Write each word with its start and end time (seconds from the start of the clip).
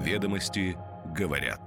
Ведомости 0.00 0.78
говорят. 1.14 1.60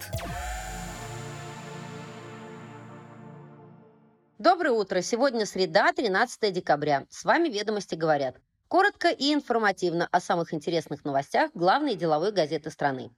Доброе 4.39 4.71
утро. 4.71 5.01
Сегодня 5.01 5.45
среда, 5.45 5.93
13 5.93 6.51
декабря. 6.51 7.05
С 7.11 7.25
вами 7.25 7.47
«Ведомости 7.49 7.93
говорят». 7.93 8.37
Коротко 8.67 9.09
и 9.09 9.35
информативно 9.35 10.07
о 10.11 10.19
самых 10.19 10.51
интересных 10.51 11.05
новостях 11.05 11.51
главной 11.53 11.93
деловой 11.93 12.31
газеты 12.31 12.71
страны. 12.71 13.11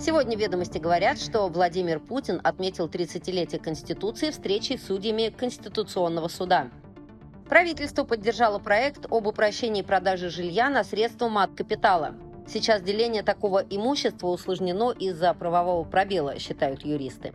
Сегодня 0.00 0.36
«Ведомости» 0.36 0.78
говорят, 0.78 1.20
что 1.20 1.46
Владимир 1.46 2.00
Путин 2.00 2.40
отметил 2.42 2.88
30-летие 2.88 3.60
Конституции 3.60 4.30
встречей 4.30 4.76
с 4.76 4.86
судьями 4.86 5.28
Конституционного 5.28 6.26
суда. 6.26 6.68
Правительство 7.48 8.02
поддержало 8.02 8.58
проект 8.58 9.06
об 9.08 9.28
упрощении 9.28 9.82
продажи 9.82 10.30
жилья 10.30 10.68
на 10.68 10.82
средства 10.82 11.28
мат-капитала. 11.28 12.16
Сейчас 12.46 12.82
деление 12.82 13.22
такого 13.22 13.58
имущества 13.58 14.28
усложнено 14.28 14.90
из-за 14.90 15.32
правового 15.34 15.84
пробела, 15.84 16.38
считают 16.38 16.84
юристы. 16.84 17.32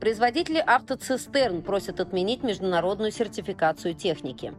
Производители 0.00 0.58
автоцистерн 0.58 1.62
просят 1.62 2.00
отменить 2.00 2.42
международную 2.42 3.12
сертификацию 3.12 3.94
техники. 3.94 4.54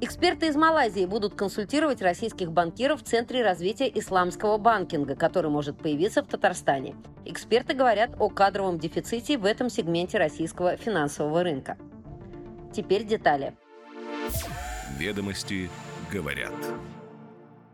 Эксперты 0.00 0.48
из 0.48 0.56
Малайзии 0.56 1.06
будут 1.06 1.34
консультировать 1.34 2.02
российских 2.02 2.52
банкиров 2.52 3.00
в 3.00 3.04
Центре 3.04 3.42
развития 3.42 3.90
исламского 3.94 4.58
банкинга, 4.58 5.14
который 5.14 5.50
может 5.50 5.78
появиться 5.78 6.22
в 6.22 6.26
Татарстане. 6.26 6.96
Эксперты 7.24 7.74
говорят 7.74 8.10
о 8.18 8.28
кадровом 8.28 8.78
дефиците 8.78 9.38
в 9.38 9.46
этом 9.46 9.70
сегменте 9.70 10.18
российского 10.18 10.76
финансового 10.76 11.42
рынка. 11.42 11.78
Теперь 12.74 13.04
детали. 13.04 13.56
Ведомости 14.98 15.70
говорят. 16.12 16.52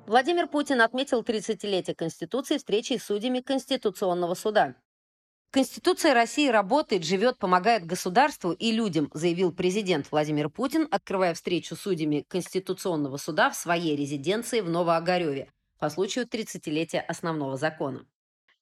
Владимир 0.07 0.49
Путин 0.49 0.81
отметил 0.81 1.23
30-летие 1.23 1.95
Конституции 1.95 2.57
встречей 2.57 2.99
с 2.99 3.05
судьями 3.05 3.41
Конституционного 3.41 4.35
суда. 4.35 4.75
Конституция 5.53 6.13
России 6.13 6.49
работает, 6.49 7.05
живет, 7.05 7.39
помогает 7.39 7.87
государству 7.87 8.53
и 8.53 8.73
людям, 8.73 9.11
заявил 9.15 9.53
президент 9.53 10.11
Владимир 10.11 10.49
Путин, 10.51 10.89
открывая 10.91 11.35
встречу 11.35 11.77
с 11.77 11.83
судьями 11.83 12.25
Конституционного 12.27 13.17
суда 13.17 13.51
в 13.51 13.55
своей 13.55 13.95
резиденции 13.95 14.61
в 14.61 14.69
Новоогареве 14.69 15.53
по 15.79 15.89
случаю 15.89 16.27
30-летия 16.27 17.01
основного 17.01 17.57
закона. 17.57 18.05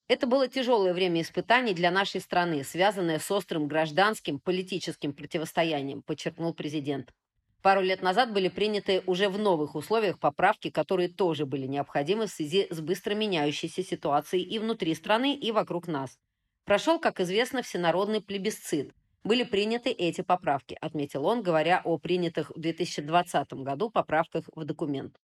Это 0.08 0.26
было 0.26 0.46
тяжелое 0.46 0.92
время 0.92 1.22
испытаний 1.22 1.72
для 1.72 1.90
нашей 1.90 2.20
страны, 2.20 2.64
связанное 2.64 3.18
с 3.18 3.30
острым 3.30 3.66
гражданским, 3.66 4.40
политическим 4.40 5.14
противостоянием, 5.14 6.02
подчеркнул 6.02 6.52
президент. 6.52 7.14
Пару 7.62 7.82
лет 7.82 8.00
назад 8.00 8.32
были 8.32 8.48
приняты 8.48 9.02
уже 9.06 9.28
в 9.28 9.38
новых 9.38 9.74
условиях 9.74 10.18
поправки, 10.18 10.70
которые 10.70 11.08
тоже 11.08 11.44
были 11.44 11.66
необходимы 11.66 12.26
в 12.26 12.30
связи 12.30 12.66
с 12.70 12.80
быстро 12.80 13.14
меняющейся 13.14 13.82
ситуацией 13.82 14.44
и 14.44 14.58
внутри 14.58 14.94
страны, 14.94 15.34
и 15.34 15.52
вокруг 15.52 15.86
нас. 15.86 16.18
Прошел, 16.64 16.98
как 16.98 17.20
известно, 17.20 17.62
всенародный 17.62 18.22
плебисцит. 18.22 18.94
Были 19.24 19.44
приняты 19.44 19.90
эти 19.90 20.22
поправки, 20.22 20.78
отметил 20.80 21.26
он, 21.26 21.42
говоря 21.42 21.82
о 21.84 21.98
принятых 21.98 22.50
в 22.50 22.58
2020 22.58 23.52
году 23.54 23.90
поправках 23.90 24.44
в 24.54 24.64
документ. 24.64 25.16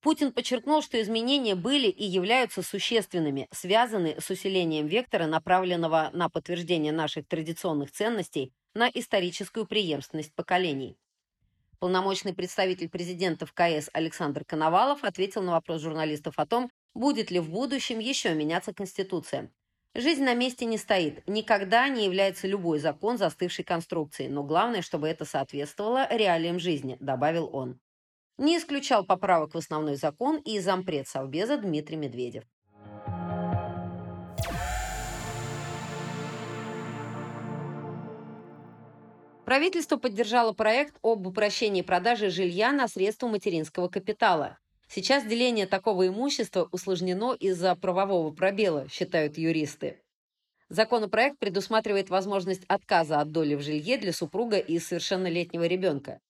Путин 0.00 0.32
подчеркнул, 0.32 0.82
что 0.82 1.00
изменения 1.00 1.56
были 1.56 1.88
и 1.88 2.04
являются 2.04 2.62
существенными, 2.62 3.48
связаны 3.50 4.16
с 4.20 4.30
усилением 4.30 4.86
вектора, 4.86 5.26
направленного 5.26 6.10
на 6.12 6.28
подтверждение 6.28 6.92
наших 6.92 7.26
традиционных 7.26 7.90
ценностей, 7.90 8.52
на 8.72 8.88
историческую 8.88 9.66
преемственность 9.66 10.32
поколений. 10.34 10.96
Полномочный 11.80 12.34
представитель 12.34 12.90
президента 12.90 13.46
в 13.46 13.54
КС 13.54 13.88
Александр 13.94 14.44
Коновалов 14.44 15.02
ответил 15.02 15.42
на 15.42 15.52
вопрос 15.52 15.80
журналистов 15.80 16.34
о 16.36 16.44
том, 16.44 16.70
будет 16.92 17.30
ли 17.30 17.40
в 17.40 17.48
будущем 17.48 18.00
еще 18.00 18.34
меняться 18.34 18.74
Конституция. 18.74 19.50
Жизнь 19.94 20.22
на 20.22 20.34
месте 20.34 20.66
не 20.66 20.76
стоит. 20.76 21.26
Никогда 21.26 21.88
не 21.88 22.04
является 22.04 22.46
любой 22.46 22.80
закон 22.80 23.16
застывшей 23.16 23.64
конструкцией, 23.64 24.28
но 24.28 24.44
главное, 24.44 24.82
чтобы 24.82 25.08
это 25.08 25.24
соответствовало 25.24 26.06
реалиям 26.14 26.58
жизни, 26.58 26.98
добавил 27.00 27.48
он. 27.50 27.80
Не 28.36 28.58
исключал 28.58 29.02
поправок 29.02 29.54
в 29.54 29.58
основной 29.58 29.96
закон 29.96 30.36
и 30.36 30.60
зампред 30.60 31.08
Совбеза 31.08 31.56
Дмитрий 31.56 31.96
Медведев. 31.96 32.44
Правительство 39.50 39.96
поддержало 39.96 40.52
проект 40.52 40.94
об 41.02 41.26
упрощении 41.26 41.82
продажи 41.82 42.30
жилья 42.30 42.70
на 42.70 42.86
средства 42.86 43.26
материнского 43.26 43.88
капитала. 43.88 44.60
Сейчас 44.86 45.26
деление 45.26 45.66
такого 45.66 46.06
имущества 46.06 46.68
усложнено 46.70 47.34
из-за 47.34 47.74
правового 47.74 48.32
пробела, 48.32 48.88
считают 48.88 49.38
юристы. 49.38 50.00
Законопроект 50.68 51.40
предусматривает 51.40 52.10
возможность 52.10 52.62
отказа 52.68 53.18
от 53.18 53.32
доли 53.32 53.56
в 53.56 53.60
жилье 53.60 53.98
для 53.98 54.12
супруга 54.12 54.58
и 54.58 54.78
совершеннолетнего 54.78 55.64
ребенка. 55.64 56.20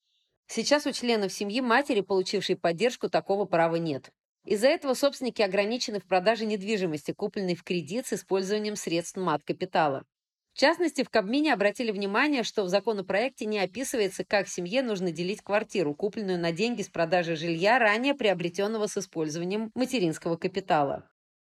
Сейчас 0.47 0.87
у 0.87 0.92
членов 0.92 1.31
семьи 1.31 1.60
матери, 1.60 2.00
получившей 2.00 2.56
поддержку, 2.56 3.10
такого 3.10 3.44
права 3.44 3.76
нет. 3.76 4.10
Из-за 4.47 4.69
этого 4.69 4.94
собственники 4.94 5.42
ограничены 5.42 6.00
в 6.00 6.06
продаже 6.06 6.47
недвижимости, 6.47 7.12
купленной 7.12 7.54
в 7.54 7.64
кредит 7.64 8.06
с 8.06 8.14
использованием 8.14 8.76
средств 8.76 9.19
мат-капитала. 9.19 10.06
В 10.53 10.59
частности, 10.59 11.05
в 11.05 11.11
Кабмине 11.11 11.53
обратили 11.53 11.91
внимание, 11.91 12.43
что 12.43 12.65
в 12.65 12.69
законопроекте 12.69 13.47
не 13.47 13.59
описывается, 13.61 14.25
как 14.25 14.49
семье 14.49 14.83
нужно 14.83 15.12
делить 15.12 15.43
квартиру, 15.43 15.94
купленную 15.94 16.38
на 16.38 16.53
деньги 16.53 16.83
с 16.83 16.88
продажи 16.88 17.37
жилья, 17.37 17.78
ранее 17.78 18.15
приобретенного 18.15 18.87
с 18.87 18.99
использованием 18.99 19.71
материнского 19.75 20.37
капитала. 20.37 21.09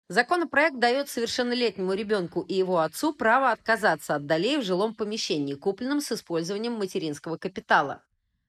Законопроект 0.08 0.78
дает 0.78 1.08
совершеннолетнему 1.08 1.94
ребенку 1.94 2.42
и 2.42 2.54
его 2.54 2.80
отцу 2.80 3.14
право 3.14 3.50
отказаться 3.50 4.14
от 4.14 4.26
долей 4.26 4.58
в 4.58 4.62
жилом 4.62 4.94
помещении, 4.94 5.54
купленном 5.54 6.02
с 6.02 6.12
использованием 6.12 6.74
материнского 6.74 7.38
капитала. 7.38 8.04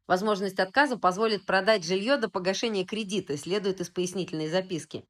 Возможность 0.05 0.59
отказа 0.59 0.97
позволит 0.97 1.45
продать 1.45 1.85
жилье 1.85 2.17
до 2.17 2.29
погашения 2.29 2.85
кредита, 2.85 3.37
следует 3.37 3.79
из 3.79 3.89
пояснительной 3.89 4.49
записки. 4.49 5.05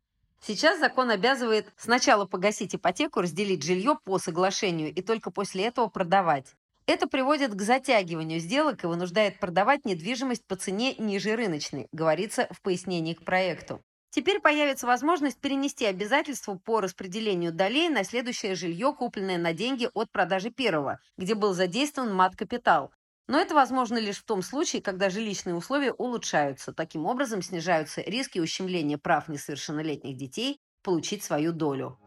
Сейчас 0.45 0.77
закон 0.79 1.09
обязывает 1.09 1.71
сначала 1.77 2.25
погасить 2.25 2.75
ипотеку, 2.75 3.21
разделить 3.21 3.63
жилье 3.63 3.97
по 4.03 4.19
соглашению 4.19 4.93
и 4.93 5.01
только 5.01 5.31
после 5.31 5.67
этого 5.67 5.87
продавать. 5.87 6.53
Это 6.85 7.07
приводит 7.07 7.53
к 7.53 7.61
затягиванию 7.61 8.41
сделок 8.41 8.83
и 8.83 8.87
вынуждает 8.87 9.39
продавать 9.39 9.85
недвижимость 9.85 10.45
по 10.45 10.57
цене 10.57 10.95
ниже 10.95 11.37
рыночной, 11.37 11.87
говорится 11.93 12.49
в 12.51 12.61
пояснении 12.61 13.13
к 13.13 13.23
проекту. 13.23 13.81
Теперь 14.09 14.41
появится 14.41 14.85
возможность 14.85 15.39
перенести 15.39 15.85
обязательства 15.85 16.55
по 16.55 16.81
распределению 16.81 17.53
долей 17.53 17.87
на 17.87 18.03
следующее 18.03 18.55
жилье, 18.55 18.93
купленное 18.93 19.37
на 19.37 19.53
деньги 19.53 19.89
от 19.93 20.11
продажи 20.11 20.49
первого, 20.49 20.99
где 21.17 21.35
был 21.35 21.53
задействован 21.53 22.13
мат-капитал, 22.13 22.91
но 23.27 23.39
это 23.39 23.55
возможно 23.55 23.97
лишь 23.97 24.17
в 24.17 24.25
том 24.25 24.41
случае, 24.41 24.81
когда 24.81 25.09
жилищные 25.09 25.55
условия 25.55 25.93
улучшаются. 25.93 26.73
Таким 26.73 27.05
образом, 27.05 27.41
снижаются 27.41 28.01
риски 28.01 28.39
ущемления 28.39 28.97
прав 28.97 29.27
несовершеннолетних 29.29 30.17
детей 30.17 30.59
получить 30.81 31.23
свою 31.23 31.53
долю. 31.53 31.97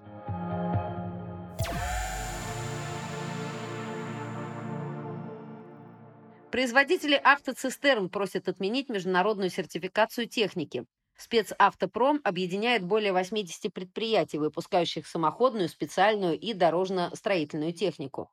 Производители 6.50 7.21
автоцистерн 7.22 8.09
просят 8.09 8.49
отменить 8.49 8.88
международную 8.88 9.50
сертификацию 9.50 10.28
техники. 10.28 10.87
Спецавтопром 11.16 12.21
объединяет 12.25 12.84
более 12.84 13.12
80 13.12 13.72
предприятий, 13.72 14.38
выпускающих 14.38 15.06
самоходную, 15.06 15.69
специальную 15.69 16.38
и 16.38 16.53
дорожно-строительную 16.53 17.72
технику. 17.72 18.31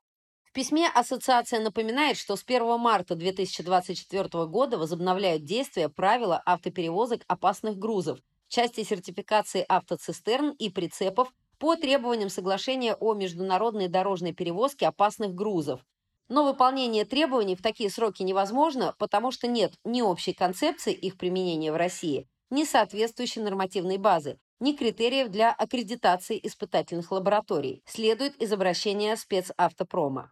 Письме 0.54 0.88
ассоциация 0.88 1.60
напоминает, 1.60 2.16
что 2.16 2.36
с 2.36 2.44
1 2.46 2.80
марта 2.80 3.16
2024 3.16 4.46
года 4.46 4.78
возобновляют 4.78 5.44
действие 5.46 5.90
правила 5.90 6.40
автоперевозок 6.46 7.24
опасных 7.28 7.80
грузов 7.80 8.20
в 8.48 8.54
части 8.54 8.84
сертификации 8.84 9.66
автоцистерн 9.68 10.52
и 10.52 10.70
прицепов 10.70 11.34
по 11.58 11.76
требованиям 11.76 12.30
соглашения 12.30 12.94
о 12.94 13.16
международной 13.16 13.88
дорожной 13.88 14.32
перевозке 14.32 14.86
опасных 14.86 15.34
грузов. 15.34 15.82
Но 16.30 16.46
выполнение 16.46 17.06
требований 17.06 17.56
в 17.56 17.64
такие 17.64 17.90
сроки 17.90 18.22
невозможно, 18.22 18.94
потому 19.00 19.32
что 19.32 19.48
нет 19.48 19.74
ни 19.84 20.04
общей 20.04 20.34
концепции 20.34 20.94
их 20.94 21.18
применения 21.18 21.72
в 21.72 21.78
России, 21.78 22.28
ни 22.52 22.64
соответствующей 22.64 23.42
нормативной 23.42 23.98
базы, 23.98 24.38
ни 24.60 24.74
критериев 24.74 25.30
для 25.30 25.52
аккредитации 25.52 26.40
испытательных 26.44 27.12
лабораторий, 27.12 27.82
следует 27.88 28.40
из 28.40 28.54
обращения 28.54 29.18
спецавтопрома. 29.18 30.32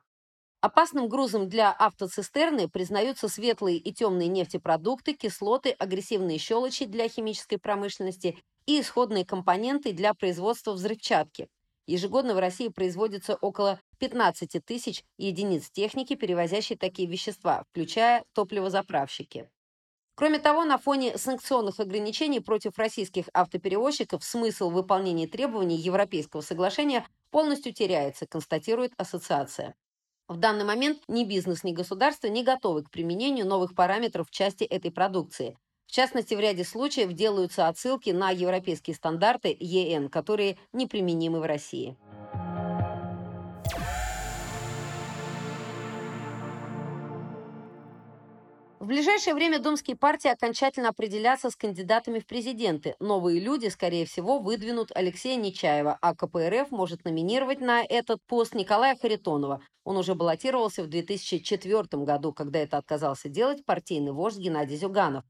Опасным 0.61 1.09
грузом 1.09 1.49
для 1.49 1.71
автоцистерны 1.71 2.69
признаются 2.69 3.27
светлые 3.27 3.77
и 3.77 3.91
темные 3.91 4.27
нефтепродукты, 4.27 5.13
кислоты, 5.13 5.71
агрессивные 5.71 6.37
щелочи 6.37 6.85
для 6.85 7.09
химической 7.09 7.57
промышленности 7.57 8.37
и 8.67 8.79
исходные 8.79 9.25
компоненты 9.25 9.91
для 9.91 10.13
производства 10.13 10.73
взрывчатки. 10.73 11.49
Ежегодно 11.87 12.35
в 12.35 12.39
России 12.39 12.67
производится 12.67 13.35
около 13.35 13.79
15 13.97 14.63
тысяч 14.63 15.03
единиц 15.17 15.71
техники, 15.71 16.13
перевозящей 16.13 16.77
такие 16.77 17.07
вещества, 17.09 17.63
включая 17.71 18.23
топливозаправщики. 18.33 19.49
Кроме 20.13 20.37
того, 20.37 20.63
на 20.63 20.77
фоне 20.77 21.17
санкционных 21.17 21.79
ограничений 21.79 22.39
против 22.39 22.77
российских 22.77 23.29
автоперевозчиков 23.33 24.23
смысл 24.23 24.69
выполнения 24.69 25.25
требований 25.25 25.77
Европейского 25.77 26.41
соглашения 26.41 27.07
полностью 27.31 27.73
теряется, 27.73 28.27
констатирует 28.27 28.93
ассоциация. 28.97 29.73
В 30.31 30.37
данный 30.37 30.63
момент 30.63 30.99
ни 31.09 31.25
бизнес, 31.25 31.65
ни 31.65 31.73
государство 31.73 32.27
не 32.27 32.41
готовы 32.41 32.83
к 32.83 32.89
применению 32.89 33.45
новых 33.45 33.75
параметров 33.75 34.29
в 34.29 34.31
части 34.31 34.63
этой 34.63 34.89
продукции. 34.89 35.57
В 35.87 35.91
частности, 35.91 36.33
в 36.35 36.39
ряде 36.39 36.63
случаев 36.63 37.11
делаются 37.11 37.67
отсылки 37.67 38.11
на 38.11 38.29
европейские 38.29 38.95
стандарты 38.95 39.53
ЕН, 39.59 40.07
которые 40.07 40.57
неприменимы 40.71 41.41
в 41.41 41.43
России. 41.43 41.97
В 48.81 48.87
ближайшее 48.87 49.35
время 49.35 49.59
думские 49.59 49.95
партии 49.95 50.27
окончательно 50.27 50.89
определятся 50.89 51.51
с 51.51 51.55
кандидатами 51.55 52.17
в 52.17 52.25
президенты. 52.25 52.95
Новые 52.99 53.39
люди, 53.39 53.67
скорее 53.67 54.07
всего, 54.07 54.39
выдвинут 54.39 54.91
Алексея 54.95 55.35
Нечаева, 55.35 55.99
а 56.01 56.15
КПРФ 56.15 56.71
может 56.71 57.05
номинировать 57.05 57.61
на 57.61 57.83
этот 57.83 58.23
пост 58.25 58.55
Николая 58.55 58.95
Харитонова. 58.95 59.61
Он 59.83 59.97
уже 59.97 60.15
баллотировался 60.15 60.81
в 60.81 60.87
2004 60.87 61.83
году, 62.03 62.33
когда 62.33 62.57
это 62.57 62.77
отказался 62.77 63.29
делать 63.29 63.63
партийный 63.65 64.13
вождь 64.13 64.39
Геннадий 64.39 64.77
Зюганов. 64.77 65.25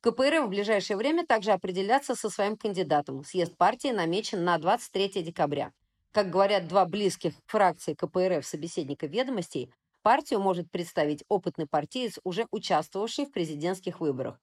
КПРФ 0.00 0.46
в 0.46 0.48
ближайшее 0.48 0.96
время 0.96 1.26
также 1.26 1.50
определятся 1.50 2.14
со 2.14 2.30
своим 2.30 2.56
кандидатом. 2.56 3.22
Съезд 3.22 3.54
партии 3.58 3.88
намечен 3.88 4.44
на 4.44 4.56
23 4.56 5.22
декабря. 5.24 5.72
Как 6.10 6.30
говорят 6.30 6.68
два 6.68 6.86
близких 6.86 7.34
фракции 7.44 7.92
КПРФ 7.92 8.46
собеседника 8.46 9.06
ведомостей, 9.06 9.70
Партию 10.08 10.40
может 10.40 10.70
представить 10.70 11.22
опытный 11.28 11.66
партиец, 11.66 12.18
уже 12.24 12.46
участвовавший 12.50 13.26
в 13.26 13.30
президентских 13.30 14.00
выборах. 14.00 14.40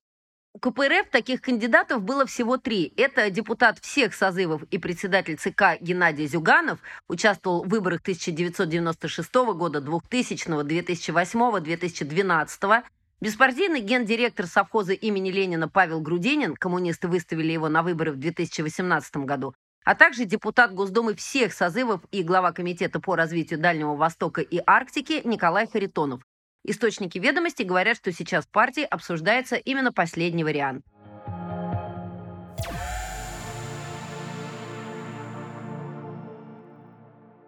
У 0.53 0.59
КПРФ 0.59 1.09
таких 1.09 1.41
кандидатов 1.41 2.03
было 2.03 2.27
всего 2.27 2.57
три. 2.57 2.93
Это 2.97 3.31
депутат 3.31 3.79
всех 3.79 4.13
созывов 4.13 4.61
и 4.69 4.77
председатель 4.77 5.37
ЦК 5.37 5.81
Геннадий 5.81 6.27
Зюганов, 6.27 6.77
участвовал 7.07 7.63
в 7.63 7.69
выборах 7.69 8.01
1996 8.01 9.33
года, 9.55 9.81
2000, 9.81 10.63
2008, 10.65 11.59
2012, 11.63 12.83
беспартийный 13.19 13.79
гендиректор 13.79 14.45
совхоза 14.45 14.93
имени 14.93 15.31
Ленина 15.31 15.67
Павел 15.67 15.99
Грудинин, 15.99 16.55
коммунисты 16.55 17.07
выставили 17.07 17.51
его 17.51 17.69
на 17.69 17.81
выборы 17.81 18.11
в 18.11 18.17
2018 18.17 19.17
году, 19.17 19.55
а 19.85 19.93
также 19.93 20.25
депутат 20.25 20.73
Госдумы 20.73 21.13
всех 21.15 21.53
созывов 21.53 22.01
и 22.11 22.23
глава 22.23 22.51
Комитета 22.51 22.99
по 22.99 23.15
развитию 23.15 23.59
Дальнего 23.59 23.95
Востока 23.95 24.41
и 24.41 24.59
Арктики 24.65 25.21
Николай 25.23 25.67
Харитонов. 25.67 26.21
Источники 26.63 27.19
ведомости 27.19 27.61
говорят, 27.61 27.95
что 27.97 28.11
сейчас 28.11 28.45
в 28.45 28.49
партии 28.49 28.83
обсуждается 28.83 29.55
именно 29.55 29.93
последний 29.93 30.43
вариант. 30.43 30.83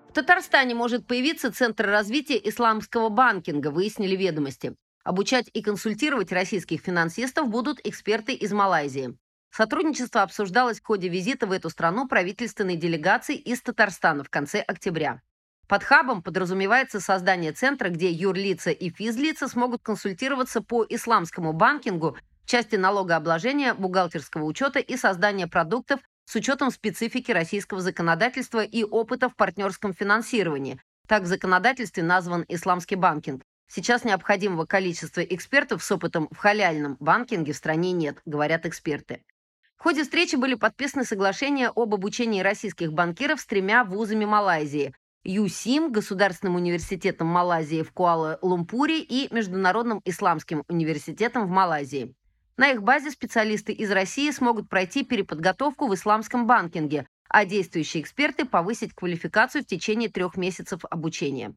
В 0.09 0.13
Татарстане 0.13 0.75
может 0.75 1.07
появиться 1.07 1.51
Центр 1.51 1.87
развития 1.87 2.39
исламского 2.43 3.09
банкинга, 3.09 3.69
выяснили 3.69 4.15
ведомости. 4.15 4.75
Обучать 5.03 5.49
и 5.53 5.61
консультировать 5.61 6.31
российских 6.31 6.81
финансистов 6.81 7.49
будут 7.49 7.79
эксперты 7.83 8.33
из 8.33 8.51
Малайзии. 8.51 9.15
Сотрудничество 9.51 10.21
обсуждалось 10.21 10.79
в 10.79 10.85
ходе 10.85 11.07
визита 11.07 11.47
в 11.47 11.51
эту 11.51 11.69
страну 11.69 12.07
правительственной 12.07 12.75
делегации 12.75 13.35
из 13.35 13.61
Татарстана 13.61 14.23
в 14.23 14.29
конце 14.29 14.61
октября. 14.61 15.21
Под 15.67 15.83
хабом 15.83 16.21
подразумевается 16.21 16.99
создание 16.99 17.51
центра, 17.51 17.89
где 17.89 18.09
юрлица 18.09 18.71
и 18.71 18.89
физлица 18.89 19.47
смогут 19.47 19.81
консультироваться 19.83 20.61
по 20.61 20.85
исламскому 20.87 21.53
банкингу 21.53 22.17
части 22.45 22.77
налогообложения, 22.77 23.73
бухгалтерского 23.73 24.45
учета 24.45 24.79
и 24.79 24.95
создания 24.95 25.47
продуктов 25.47 25.99
с 26.25 26.35
учетом 26.35 26.71
специфики 26.71 27.31
российского 27.31 27.81
законодательства 27.81 28.63
и 28.63 28.83
опыта 28.83 29.27
в 29.29 29.35
партнерском 29.35 29.93
финансировании. 29.93 30.79
Так 31.07 31.23
в 31.23 31.25
законодательстве 31.25 32.03
назван 32.03 32.45
исламский 32.47 32.95
банкинг. 32.95 33.43
Сейчас 33.69 34.05
необходимого 34.05 34.65
количества 34.65 35.21
экспертов 35.21 35.83
с 35.83 35.91
опытом 35.91 36.29
в 36.31 36.37
халяльном 36.37 36.95
банкинге 37.01 37.51
в 37.51 37.57
стране 37.57 37.91
нет, 37.91 38.21
говорят 38.25 38.65
эксперты. 38.65 39.23
В 39.77 39.83
ходе 39.83 40.03
встречи 40.03 40.35
были 40.35 40.55
подписаны 40.55 41.05
соглашения 41.05 41.69
об 41.69 41.93
обучении 41.93 42.41
российских 42.41 42.93
банкиров 42.93 43.39
с 43.39 43.45
тремя 43.45 43.83
вузами 43.83 44.25
Малайзии– 44.25 44.93
ЮСИМ, 45.23 45.91
Государственным 45.91 46.55
университетом 46.55 47.27
Малайзии 47.27 47.83
в 47.83 47.91
Куала-Лумпуре 47.91 48.99
и 48.99 49.31
Международным 49.31 50.01
исламским 50.03 50.63
университетом 50.67 51.45
в 51.45 51.49
Малайзии. 51.49 52.15
На 52.55 52.71
их 52.71 52.81
базе 52.81 53.11
специалисты 53.11 53.71
из 53.71 53.91
России 53.91 54.31
смогут 54.31 54.67
пройти 54.67 55.03
переподготовку 55.03 55.87
в 55.87 55.93
исламском 55.93 56.47
банкинге, 56.47 57.05
а 57.29 57.45
действующие 57.45 58.01
эксперты 58.01 58.45
повысить 58.45 58.95
квалификацию 58.95 59.63
в 59.63 59.67
течение 59.67 60.09
трех 60.09 60.37
месяцев 60.37 60.85
обучения. 60.89 61.53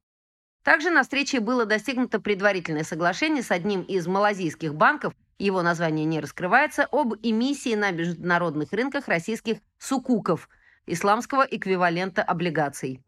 Также 0.63 0.91
на 0.91 1.05
встрече 1.05 1.41
было 1.41 1.65
достигнуто 1.65 2.21
предварительное 2.21 2.85
соглашение 2.85 3.43
с 3.43 3.51
одним 3.51 3.81
из 3.81 4.07
малазийских 4.07 4.75
банков– 4.75 5.15
его 5.41 5.63
название 5.63 6.05
не 6.05 6.21
раскрывается, 6.21 6.87
об 6.93 7.15
эмиссии 7.23 7.75
на 7.75 7.91
международных 7.91 8.73
рынках 8.73 9.09
российских 9.09 9.59
сукуков, 9.79 10.49
исламского 10.87 11.47
эквивалента 11.51 12.23
облигаций. 12.23 13.03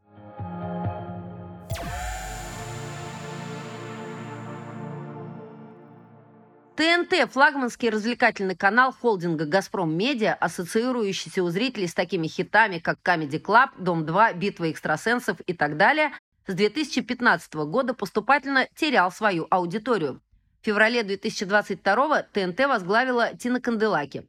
ТНТ– 6.75 7.31
флагманский 7.33 7.91
развлекательный 7.91 8.57
канал 8.57 8.93
холдинга 8.93 9.45
«Газпром 9.45 9.95
Медиа», 9.95 10.33
ассоциирующийся 10.35 11.45
у 11.45 11.51
зрителей 11.51 11.87
с 11.87 11.93
такими 11.93 12.27
хитами, 12.29 12.79
как 12.79 13.01
«Comedy 13.03 13.39
Club», 13.39 13.71
«Дом-2», 13.79 14.35
«Битва 14.39 14.71
экстрасенсов» 14.71 15.39
и 15.43 15.53
так 15.53 15.77
далее, 15.77 16.13
с 16.47 16.55
2015 16.55 17.55
года 17.55 17.93
поступательно 17.93 18.67
терял 18.75 19.13
свою 19.13 19.47
аудиторию. 19.51 20.23
В 20.63 20.65
феврале 20.65 21.03
2022 21.03 22.23
ТНТ 22.33 22.61
возглавила 22.69 23.35
Тина 23.37 23.61
Канделаки. 23.61 24.29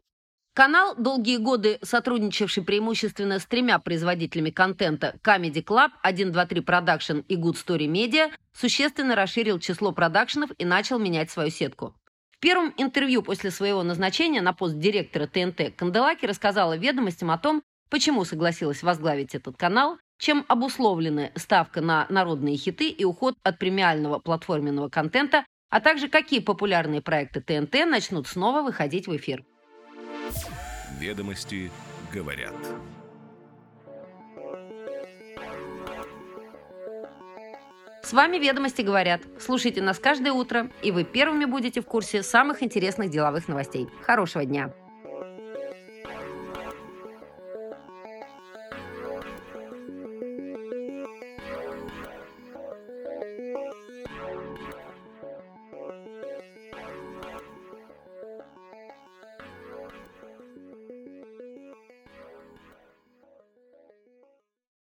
Канал, 0.55 0.95
долгие 0.97 1.37
годы 1.37 1.77
сотрудничавший 1.83 2.63
преимущественно 2.63 3.37
с 3.37 3.45
тремя 3.45 3.77
производителями 3.77 4.49
контента 4.49 5.15
Comedy 5.23 5.63
Club, 5.63 5.91
123 6.01 6.61
Production 6.61 7.23
и 7.27 7.35
Good 7.35 7.53
Story 7.53 7.85
Media, 7.85 8.31
существенно 8.51 9.15
расширил 9.15 9.59
число 9.59 9.91
продакшенов 9.91 10.49
и 10.57 10.65
начал 10.65 10.97
менять 10.97 11.29
свою 11.29 11.51
сетку. 11.51 11.93
В 12.31 12.39
первом 12.39 12.73
интервью 12.77 13.21
после 13.21 13.51
своего 13.51 13.83
назначения 13.83 14.41
на 14.41 14.53
пост 14.53 14.79
директора 14.79 15.27
ТНТ 15.27 15.75
Канделаки 15.75 16.25
рассказала 16.25 16.75
ведомостям 16.75 17.29
о 17.29 17.37
том, 17.37 17.61
почему 17.91 18.25
согласилась 18.25 18.81
возглавить 18.81 19.35
этот 19.35 19.55
канал, 19.55 19.99
чем 20.17 20.45
обусловлены 20.47 21.31
ставка 21.35 21.81
на 21.81 22.07
народные 22.09 22.57
хиты 22.57 22.89
и 22.89 23.05
уход 23.05 23.35
от 23.43 23.59
премиального 23.59 24.17
платформенного 24.17 24.89
контента 24.89 25.45
а 25.73 25.79
также 25.79 26.07
какие 26.07 26.39
популярные 26.39 27.01
проекты 27.01 27.41
ТНТ 27.41 27.87
начнут 27.87 28.27
снова 28.27 28.61
выходить 28.61 29.07
в 29.07 29.15
эфир. 29.15 29.43
Ведомости 30.99 31.71
говорят. 32.13 32.53
С 38.03 38.13
вами 38.13 38.37
«Ведомости 38.37 38.83
говорят». 38.83 39.21
Слушайте 39.39 39.81
нас 39.81 39.97
каждое 39.97 40.31
утро, 40.31 40.69
и 40.83 40.91
вы 40.91 41.05
первыми 41.05 41.45
будете 41.45 41.81
в 41.81 41.87
курсе 41.87 42.21
самых 42.21 42.61
интересных 42.61 43.09
деловых 43.09 43.47
новостей. 43.47 43.87
Хорошего 44.03 44.45
дня! 44.45 44.71